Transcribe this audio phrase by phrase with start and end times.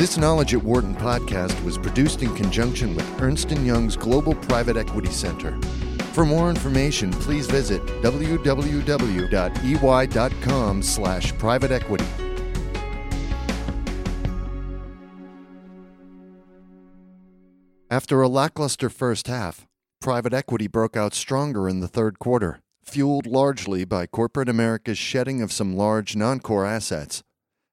[0.00, 4.78] This Knowledge at Wharton podcast was produced in conjunction with Ernst & Young's Global Private
[4.78, 5.60] Equity Center.
[6.14, 8.42] For more information, please visit www.ey.com
[10.82, 12.06] slash private equity.
[17.90, 19.66] After a lackluster first half,
[20.00, 25.42] private equity broke out stronger in the third quarter, fueled largely by corporate America's shedding
[25.42, 27.22] of some large non-core assets.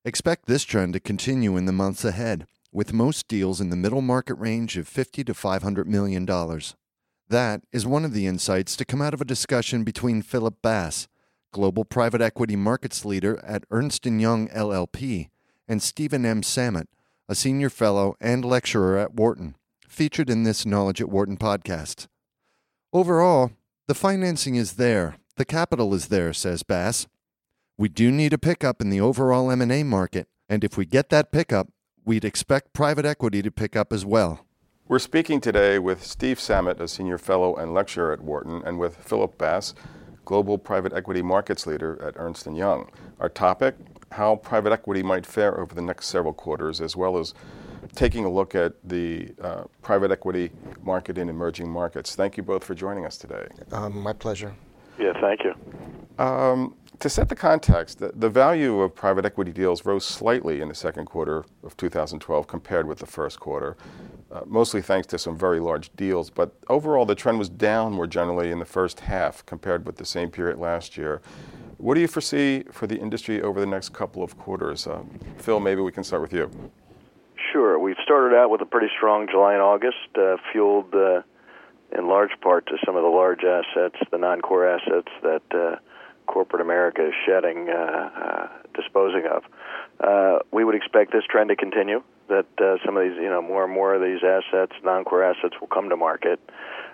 [0.07, 3.99] Expect this trend to continue in the months ahead, with most deals in the middle
[3.99, 6.77] market range of 50 to 500 million dollars.
[7.27, 11.09] That is one of the insights to come out of a discussion between Philip Bass,
[11.51, 15.27] global private equity markets leader at Ernst & Young LLP,
[15.67, 16.41] and Stephen M.
[16.41, 16.87] Sammut,
[17.27, 19.55] a senior fellow and lecturer at Wharton,
[19.89, 22.07] featured in this Knowledge at Wharton podcast.
[22.93, 23.51] Overall,
[23.87, 27.07] the financing is there, the capital is there, says Bass.
[27.79, 31.31] We do need a pickup in the overall M&A market, and if we get that
[31.31, 31.67] pickup,
[32.03, 34.47] we'd expect private equity to pick up as well.
[34.87, 38.97] We're speaking today with Steve Sammut, a senior fellow and lecturer at Wharton, and with
[38.97, 39.75] Philip Bass,
[40.25, 42.89] global private equity markets leader at Ernst & Young.
[43.19, 43.75] Our topic,
[44.11, 47.35] how private equity might fare over the next several quarters, as well as
[47.93, 50.49] taking a look at the uh, private equity
[50.81, 52.15] market in emerging markets.
[52.15, 53.47] Thank you both for joining us today.
[53.71, 54.55] Um, my pleasure.
[54.97, 55.53] Yeah, thank you.
[56.17, 60.67] Um, to set the context, the, the, value of private equity deals rose slightly in
[60.67, 63.77] the second quarter of 2012 compared with the first quarter,
[64.31, 66.29] uh, mostly thanks to some very large deals.
[66.29, 70.05] But overall, the trend was down more generally in the first half compared with the
[70.05, 71.21] same period last year.
[71.77, 74.87] What do you foresee for the industry over the next couple of quarters?
[74.87, 75.03] Uh,
[75.37, 76.49] Phil, maybe we can start with you.
[77.51, 77.77] Sure.
[77.77, 81.21] We've started out with a pretty strong July and August, uh, fueled uh,
[81.95, 85.75] in large part to some of the large assets, the non core assets that uh,
[86.27, 89.43] corporate America is shedding, uh, uh, disposing of.
[89.99, 92.03] Uh, we would expect this trend to continue.
[92.29, 92.45] That
[92.85, 95.87] some of these, you know, more and more of these assets, non-core assets, will come
[95.89, 96.39] to market.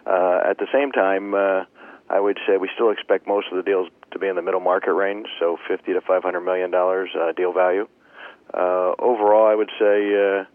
[0.05, 4.19] At the same time, I would say we still expect most of the deals to
[4.19, 7.87] be in the middle market range, so 50 to 500 million dollars deal value.
[8.53, 10.45] Overall, I would say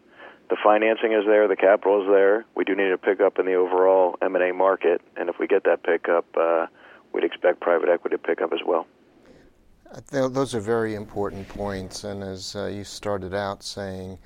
[0.49, 2.45] the financing is there, the capital is there.
[2.55, 5.83] We do need a pickup in the overall M&A market, and if we get that
[5.83, 6.67] pickup, uh,
[7.13, 8.87] we'd expect private equity to pick up as well.
[10.11, 14.19] Those are very important points, and as uh, you started out saying,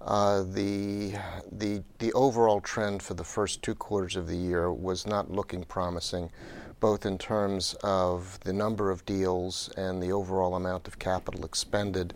[0.00, 1.14] uh, the
[1.50, 5.64] the the overall trend for the first two quarters of the year was not looking
[5.64, 6.30] promising,
[6.78, 12.14] both in terms of the number of deals and the overall amount of capital expended,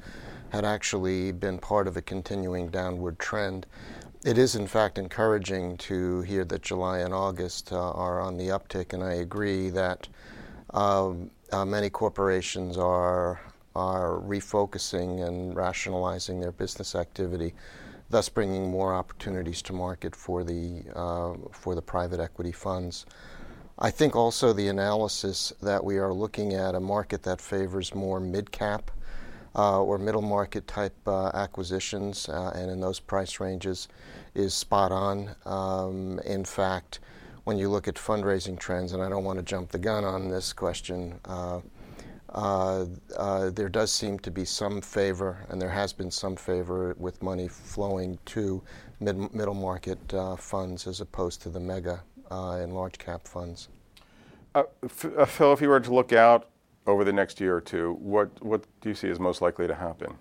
[0.51, 3.67] had actually been part of a continuing downward trend.
[4.25, 8.49] It is, in fact, encouraging to hear that July and August uh, are on the
[8.49, 10.09] uptick, and I agree that
[10.71, 13.39] um, uh, many corporations are
[13.77, 17.53] are refocusing and rationalizing their business activity,
[18.09, 23.05] thus bringing more opportunities to market for the uh, for the private equity funds.
[23.79, 28.21] I think also the analysis that we are looking at a market that favors more
[28.21, 28.91] mid cap
[29.55, 33.89] or middle market type uh, acquisitions, uh, and in those price ranges
[34.35, 35.35] is spot on.
[35.45, 37.01] Um, in fact,
[37.45, 40.29] when you look at fundraising trends, and I don't want to jump the gun on
[40.29, 41.61] this question, uh,
[42.31, 46.97] uh, uh, there does seem to be some favor, and there has been some favor
[46.99, 48.63] with money flowing to
[48.99, 49.99] mid- middle market
[50.39, 53.69] funds as opposed to the mega and large cap funds.
[54.57, 56.49] F- Phil, if you were to look out
[56.87, 59.75] over the next year or two, what what do you see as most likely to
[59.75, 60.19] happen?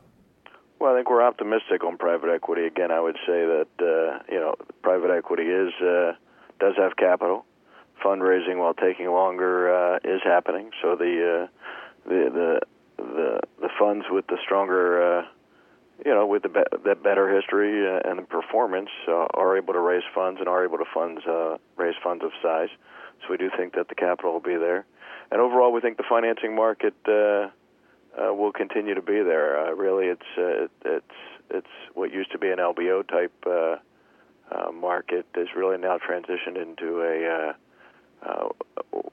[0.80, 2.66] Well, I think we're optimistic on private equity.
[2.66, 6.14] Again, I would say that uh, you know private equity is uh,
[6.60, 7.46] does have capital.
[8.04, 10.72] Fundraising, while taking longer, uh, is happening.
[10.82, 12.60] So the uh, the the
[12.98, 15.26] the the funds with the stronger, uh,
[16.06, 19.80] you know, with the be- better history uh, and the performance uh, are able to
[19.80, 22.70] raise funds and are able to funds uh, raise funds of size.
[23.22, 24.86] So we do think that the capital will be there
[25.32, 27.50] and overall, we think the financing market uh,
[28.22, 29.68] uh, will continue to be there.
[29.68, 31.06] Uh, really, it's uh, it's
[31.50, 33.78] it's what used to be an LBO type uh,
[34.52, 37.54] uh, market is really now transitioned into a uh,
[38.30, 38.50] uh,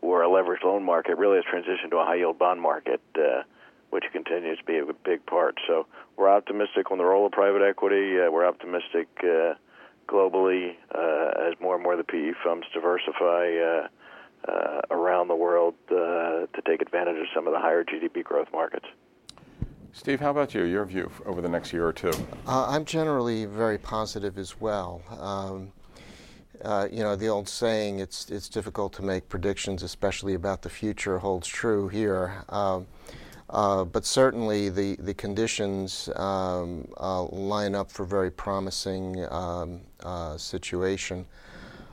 [0.01, 1.17] or a leveraged loan market.
[1.17, 3.43] Really, has transitioned to a high yield bond market, uh,
[3.91, 5.59] which continues to be a big part.
[5.67, 5.87] So
[6.17, 8.21] we're optimistic on the role of private equity.
[8.21, 9.55] Uh, we're optimistic uh,
[10.09, 13.89] globally uh, as more and more of the PE firms diversify.
[14.49, 18.49] Uh, around the world uh, to take advantage of some of the higher GDP growth
[18.53, 18.87] markets.
[19.93, 20.65] Steve, how about you?
[20.65, 22.13] Your view over the next year or two?
[22.47, 25.03] Uh, I'm generally very positive as well.
[25.19, 25.73] Um,
[26.63, 30.71] uh, you know, the old saying, it's, it's difficult to make predictions, especially about the
[30.71, 32.45] future, holds true here.
[32.49, 32.87] Um,
[33.51, 40.37] Uh, but certainly the, the conditions um, uh, line up for very promising um, uh,
[40.37, 41.27] situation.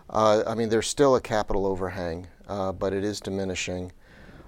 [0.09, 3.91] Uh, I mean, there's still a capital overhang, uh, but it is diminishing.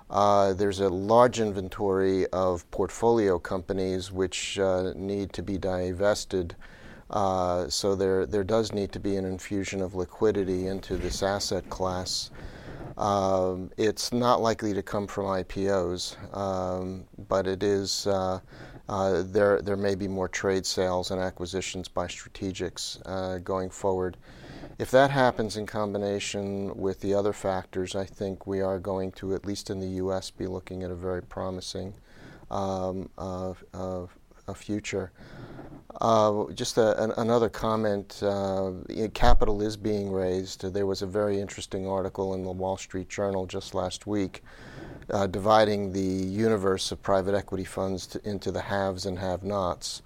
[0.09, 4.59] Uh, there's a large inventory of portfolio companies which
[4.95, 6.55] need to be divested.
[7.11, 12.31] so there, there does need to be an infusion of liquidity into this asset class.
[12.99, 18.05] Um, it's not likely to come from IPOs, um, but it is.
[18.05, 18.39] Uh,
[18.89, 24.17] uh, there, there may be more trade sales and acquisitions by strategics uh, going forward.
[24.79, 29.35] If that happens in combination with the other factors, I think we are going to,
[29.35, 31.93] at least in the U.S., be looking at a very promising
[32.49, 34.07] um, uh, uh,
[34.47, 35.11] a future.
[35.99, 38.71] Uh, just a, an, another comment uh,
[39.13, 40.61] capital is being raised.
[40.73, 44.41] There was a very interesting article in the Wall Street Journal just last week
[45.11, 50.01] uh, dividing the universe of private equity funds to, into the haves and have nots.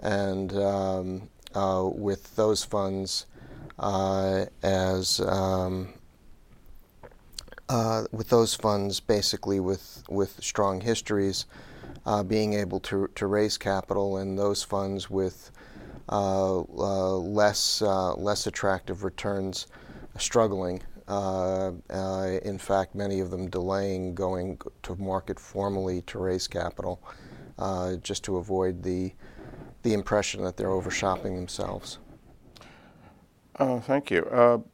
[0.00, 3.26] And um, uh, with those funds
[3.80, 5.92] as um,
[7.70, 11.46] uh, with those funds basically with, with strong histories,
[12.04, 15.52] uh, being able to, to raise capital and those funds with
[16.08, 19.68] uh, uh, less, uh, less attractive returns
[20.18, 20.82] struggling.
[21.06, 27.00] Uh, uh, in fact, many of them delaying going to market formally to raise capital
[28.02, 29.12] just to avoid the,
[29.82, 31.98] the impression that they're overshopping themselves.
[33.80, 34.64] Thank you.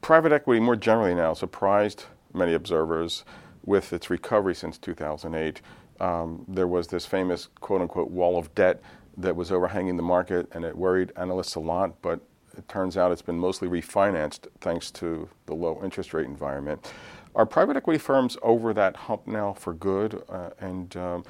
[0.00, 3.24] private equity, more generally now, surprised many observers
[3.64, 5.60] with its recovery since 2008
[6.00, 8.80] um, there was this famous quote unquote wall of debt
[9.16, 12.20] that was overhanging the market and it worried analysts a lot, but
[12.56, 16.92] it turns out it's been mostly refinanced thanks to the low interest rate environment.
[17.34, 20.22] Are private equity firms over that hump now for good?
[20.28, 21.24] Uh, and, um,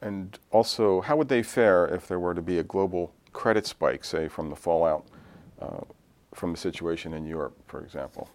[0.00, 4.04] and also, how would they fare if there were to be a global credit spike,
[4.04, 5.06] say, from the fallout
[5.60, 5.80] uh,
[6.34, 8.28] from the situation in Europe, for example?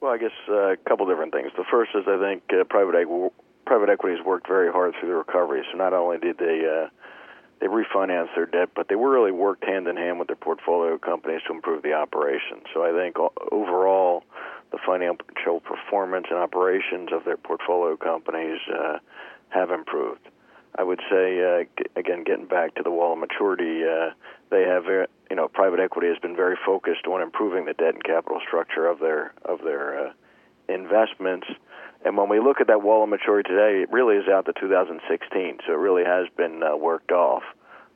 [0.00, 1.50] Well, I guess uh, a couple different things.
[1.56, 3.34] The first is I think uh, private equity
[3.66, 5.62] private equity has worked very hard through the recovery.
[5.70, 6.88] So not only did they uh,
[7.60, 11.40] they refinance their debt, but they really worked hand in hand with their portfolio companies
[11.48, 12.62] to improve the operation.
[12.72, 13.16] So I think
[13.50, 14.22] overall,
[14.70, 18.98] the financial performance and operations of their portfolio companies uh,
[19.48, 20.28] have improved.
[20.76, 24.10] I would say uh, again, getting back to the wall of maturity, uh,
[24.50, 27.94] they have uh, you know private equity has been very focused on improving the debt
[27.94, 30.12] and capital structure of their of their uh,
[30.68, 31.46] investments
[32.04, 34.52] and when we look at that wall of maturity today, it really is out to
[34.52, 37.42] 2016, so it really has been uh, worked off.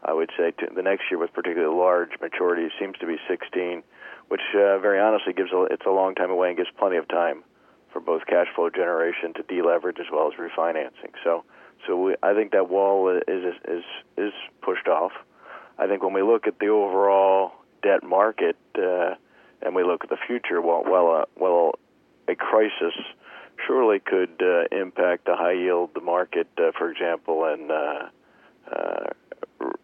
[0.02, 3.82] I would say to, the next year with particularly large maturity seems to be 16,
[4.28, 7.06] which uh, very honestly gives a, it's a long time away and gives plenty of
[7.06, 7.44] time
[7.92, 11.14] for both cash flow generation to deleverage as well as refinancing.
[11.22, 11.44] So,
[11.86, 13.84] so we, I think that wall is is
[14.16, 15.12] is pushed off.
[15.78, 17.52] I think when we look at the overall
[17.82, 19.14] debt market uh,
[19.62, 21.72] and we look at the future, well, well, uh, well,
[22.28, 22.94] a crisis
[23.66, 28.08] surely could uh, impact the high yield market, uh, for example, and uh,
[28.70, 29.06] uh,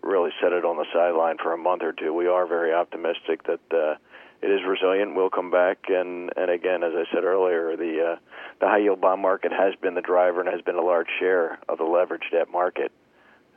[0.02, 2.12] really set it on the sideline for a month or two.
[2.12, 3.98] We are very optimistic that
[4.40, 8.16] it is resilient, will come back, and and again, as I said earlier, the uh,
[8.60, 11.58] the high yield bond market has been the driver and has been a large share
[11.68, 12.92] of the leveraged debt market.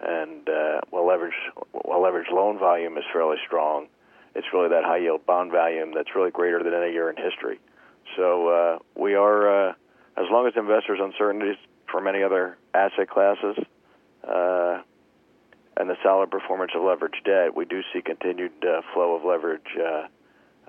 [0.02, 1.36] And uh, while leverage
[1.72, 3.88] while leverage loan volume is fairly strong,
[4.34, 7.60] it's really that high yield bond volume that's really greater than any year in history.
[8.16, 9.74] So uh, we are uh,
[10.18, 11.58] as long as investors' uncertainties
[11.90, 13.58] for many other asset classes
[14.28, 14.82] uh,
[15.78, 19.62] and the solid performance of leveraged debt, we do see continued uh, flow of leverage
[19.80, 20.08] uh,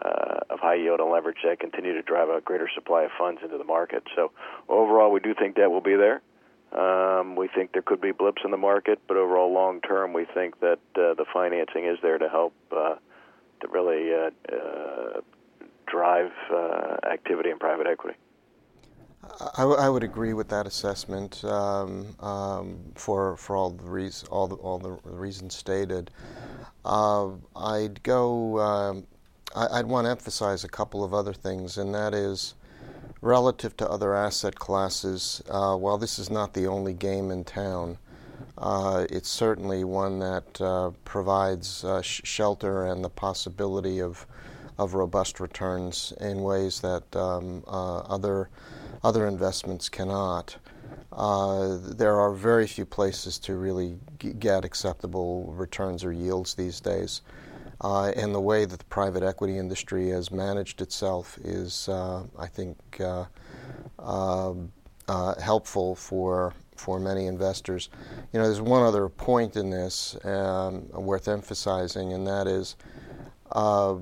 [0.00, 3.40] uh, of high yield and leverage debt continue to drive a greater supply of funds
[3.42, 4.02] into the market.
[4.14, 4.32] So
[4.68, 6.22] overall, we do think debt will be there.
[6.72, 10.24] Um, we think there could be blips in the market, but overall, long term, we
[10.24, 12.94] think that uh, the financing is there to help uh,
[13.60, 15.20] to really uh, uh,
[15.86, 18.16] drive uh, activity in private equity.
[19.56, 24.56] I would agree with that assessment um, um, for for all the reasons all the
[24.56, 26.10] all the reasons stated.
[26.84, 28.58] Uh, I'd go.
[28.58, 29.06] Um,
[29.54, 32.54] I, would want to emphasize a couple of other things, and that is
[33.20, 35.42] relative to other asset classes.
[35.48, 37.98] Uh, while this is not the only game in town,
[38.58, 44.26] uh, it's certainly one that uh, provides uh, sh- shelter and the possibility of
[44.78, 48.48] of robust returns in ways that um, uh, other
[49.04, 50.56] other investments cannot.
[51.12, 56.80] Uh, there are very few places to really g- get acceptable returns or yields these
[56.80, 57.20] days.
[57.82, 62.46] Uh, and the way that the private equity industry has managed itself is, uh, I
[62.46, 63.24] think, uh,
[63.98, 64.72] um,
[65.08, 67.90] uh, helpful for for many investors.
[68.32, 72.76] You know, there's one other point in this um, worth emphasizing, and that is
[73.52, 73.96] uh,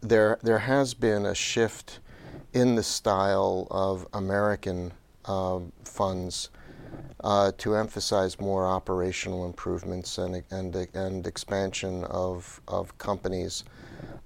[0.00, 2.00] there there has been a shift
[2.52, 4.92] in the style of American
[5.24, 6.50] uh, funds
[7.22, 13.64] uh, to emphasize more operational improvements and and and expansion of of companies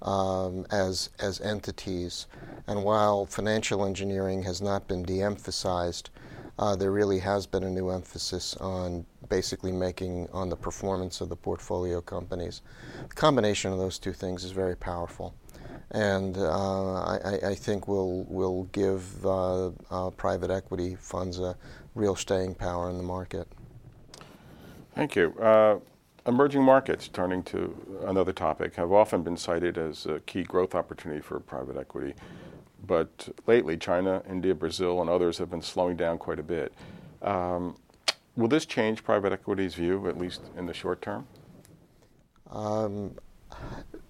[0.01, 2.27] um, as as entities.
[2.67, 6.09] And while financial engineering has not been de-emphasized,
[6.57, 11.29] uh, there really has been a new emphasis on basically making on the performance of
[11.29, 12.61] the portfolio companies.
[13.09, 15.33] The combination of those two things is very powerful,
[15.91, 21.57] and uh, I, I, think will will give uh, uh, private equity funds a
[21.95, 23.47] real staying power in the market.
[24.93, 25.33] Thank you.
[25.39, 25.79] Uh,
[26.27, 31.21] emerging markets, turning to another topic, have often been cited as a key growth opportunity
[31.21, 32.13] for private equity
[32.85, 36.73] but lately China, India, Brazil, and others have been slowing down quite a bit.
[37.21, 37.75] Um,
[38.35, 41.25] will this change private equity's view, at least in the short term?
[42.51, 43.15] Um,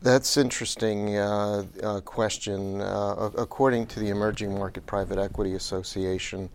[0.02, 2.82] that's interesting uh, uh, question.
[2.82, 6.50] Uh, according to the Emerging Market Private Equity Association,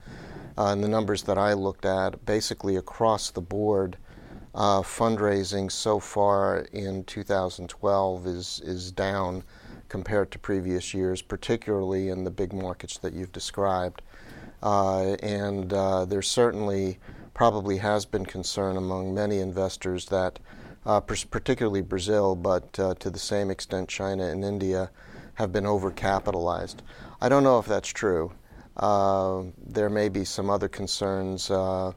[0.69, 3.97] and the numbers that I looked at, basically across the board,
[4.55, 9.45] uh, fundraising so far in 2012 is is down
[9.89, 14.03] compared to previous years, particularly in the big markets that you've described.
[14.63, 16.99] Uh, and uh, there certainly
[17.35, 20.39] probably has been concern among many investors that,
[20.87, 24.91] uh, particularly Brazil, but uh, to the same extent China and India,
[25.35, 26.77] have been overcapitalized.
[27.21, 28.33] I don't know if that's true.
[28.81, 31.93] Uh, there may be some other concerns uh,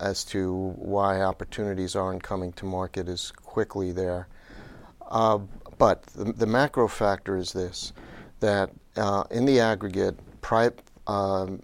[0.00, 4.26] as to why opportunities aren't coming to market as quickly there.
[5.08, 5.38] Uh,
[5.78, 7.92] but the, the macro factor is this
[8.40, 10.70] that uh, in the aggregate, pri-
[11.06, 11.62] um,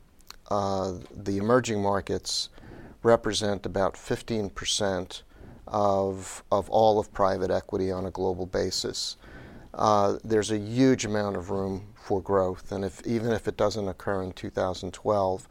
[0.48, 2.48] uh, the emerging markets
[3.02, 5.22] represent about 15%
[5.66, 9.16] of, of all of private equity on a global basis.
[9.74, 13.86] Uh, there's a huge amount of room for growth, and if, even if it doesn't
[13.86, 15.48] occur in 2012,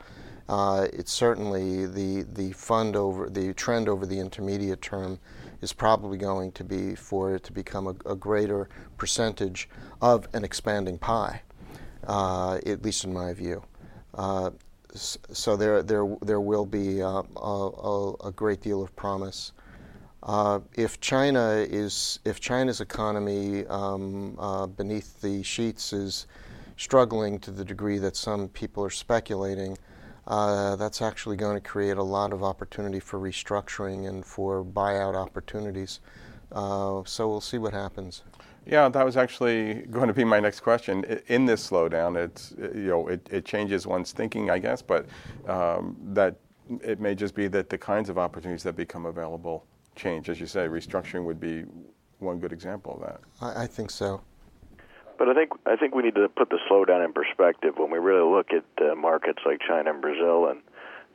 [0.49, 5.17] uh, it's certainly the, the fund over the trend over the intermediate term
[5.61, 8.67] is probably going to be for it to become a, a greater
[8.97, 9.69] percentage
[10.01, 11.41] of an expanding pie,
[12.05, 13.63] uh, at least in my view.
[14.13, 14.49] Uh,
[14.93, 19.53] so there, there, there will be uh, a, a, great deal of promise.
[20.23, 26.27] Uh, if China is, if China's economy um, uh, beneath the sheets is
[26.77, 29.77] struggling to the degree that some people are speculating,
[30.27, 35.15] uh, that's actually going to create a lot of opportunity for restructuring and for buyout
[35.15, 35.99] opportunities.
[36.51, 38.23] Uh, so we'll see what happens.
[38.67, 41.03] Yeah, that was actually going to be my next question.
[41.27, 45.07] In this slowdown, it's you know it, it changes one's thinking, I guess, but
[45.47, 46.35] um, that
[46.83, 49.65] it may just be that the kinds of opportunities that become available
[50.01, 50.29] change.
[50.29, 51.65] As you say, restructuring would be
[52.19, 53.21] one good example of that.
[53.41, 54.21] I, I think so.
[55.17, 57.99] But I think I think we need to put the slowdown in perspective when we
[57.99, 60.61] really look at uh, markets like China and Brazil and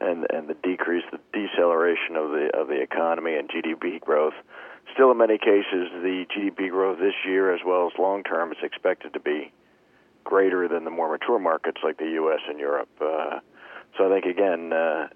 [0.01, 4.35] and and the decrease, the deceleration of the of the economy and GDP growth.
[4.95, 8.59] Still, in many cases, the GDP growth this year, as well as long term, is
[8.63, 9.53] expected to be
[10.23, 12.41] greater than the more mature markets like the U.S.
[12.49, 12.89] and Europe.
[13.01, 13.41] Uh,
[13.99, 15.09] so I think again, uh,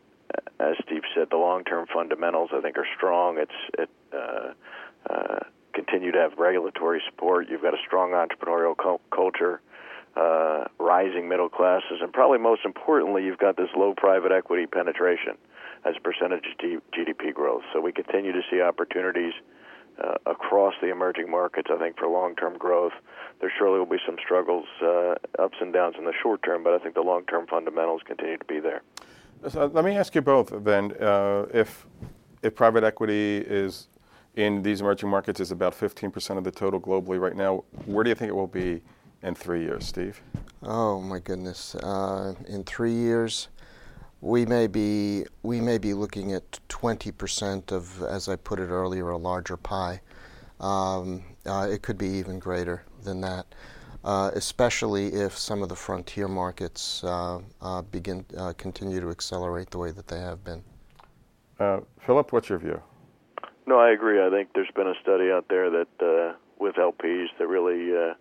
[0.59, 3.39] as Steve said, the long term fundamentals I think are strong.
[3.39, 3.91] It's it.
[4.13, 4.53] Uh,
[5.09, 5.39] uh,
[5.73, 7.49] continue to have regulatory support.
[7.49, 9.61] You've got a strong entrepreneurial co- culture,
[10.17, 15.39] uh, rising middle classes, and probably most importantly, you've got this low private equity penetration
[15.85, 17.63] as a percentage of G- GDP growth.
[17.73, 19.33] So we continue to see opportunities
[20.03, 22.93] uh, across the emerging markets, I think, for long term growth.
[23.41, 26.75] There surely will be some struggles, uh, ups and downs in the short term, but
[26.75, 28.83] I think the long term fundamentals continue to be there.
[29.49, 31.87] So let me ask you both then uh, if
[32.43, 33.89] if private equity is
[34.37, 37.65] in these emerging markets is about 15% of the total globally right now.
[37.85, 38.81] Where do you think it will be
[39.23, 40.21] in three years, Steve?
[40.63, 41.75] Oh my goodness!
[41.75, 43.49] Uh, in three years,
[44.21, 49.11] we may be we may be looking at 20% of, as I put it earlier,
[49.11, 50.01] a larger pie.
[50.61, 53.47] Um, uh, it could be even greater than that.
[54.02, 59.69] Uh, especially if some of the frontier markets uh, uh, begin uh, continue to accelerate
[59.71, 60.62] the way that they have been.
[62.07, 62.80] Philip, what's your view?
[63.66, 64.21] No, I agree.
[64.21, 68.14] I think there's been a study out there that uh, with LPs that really uh,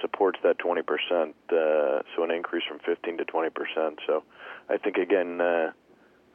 [0.00, 3.50] supports that 20%, uh, so an increase from 15 to 20%.
[4.06, 4.22] So
[4.68, 5.72] I think again, uh,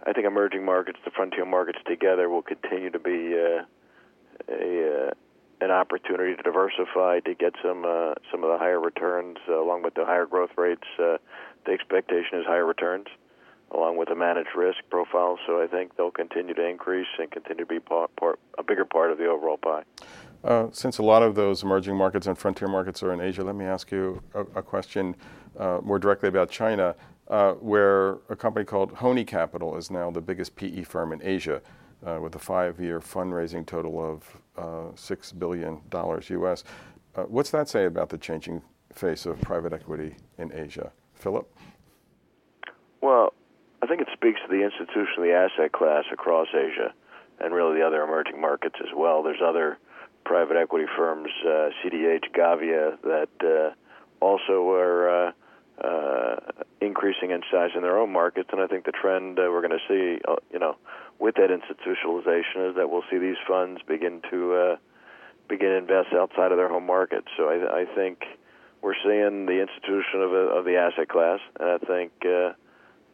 [0.05, 3.63] I think emerging markets, the frontier markets together, will continue to be uh,
[4.49, 5.11] a uh,
[5.63, 9.83] an opportunity to diversify to get some uh, some of the higher returns uh, along
[9.83, 10.87] with the higher growth rates.
[10.99, 11.17] Uh,
[11.65, 13.07] the expectation is higher returns.
[13.71, 15.39] Along with a managed risk profile.
[15.47, 18.85] So I think they'll continue to increase and continue to be part, part, a bigger
[18.85, 19.81] part of the overall pie.
[20.43, 23.55] Uh, since a lot of those emerging markets and frontier markets are in Asia, let
[23.55, 25.15] me ask you a, a question
[25.57, 26.95] uh, more directly about China,
[27.29, 31.59] uh, where a company called Hony Capital is now the biggest PE firm in Asia,
[32.21, 36.63] with a five-year fundraising total of uh, six billion dollars U.S.
[37.15, 38.61] Uh, what's that say about the changing
[38.93, 41.51] face of private equity in Asia, Philip?
[43.01, 43.33] Well,
[43.81, 46.93] I think it speaks to the institution of the asset class across Asia,
[47.39, 49.23] and really the other emerging markets as well.
[49.23, 49.77] There's other
[50.25, 53.73] private equity firms, uh, CDH, Gavia, that uh,
[54.23, 55.31] also are uh,
[55.81, 56.35] uh,
[56.81, 58.49] increasing in size in their own markets.
[58.51, 60.75] And I think the trend uh, we're going to see, uh, you know,
[61.19, 64.75] with that institutionalization is that we'll see these funds begin to uh,
[65.47, 67.27] begin to invest outside of their home markets.
[67.37, 68.23] So I, I think
[68.81, 72.53] we're seeing the institution of, a, of the asset class, and I think uh,